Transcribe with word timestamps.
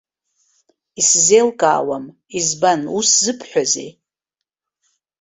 Исзеилкаауам, 0.99 2.05
избан, 2.39 2.81
ус 2.97 3.09
зыбҳәазеи? 3.23 3.89